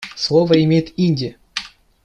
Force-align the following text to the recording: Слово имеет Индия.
Слово 0.15 0.63
имеет 0.63 0.97
Индия. 0.97 1.37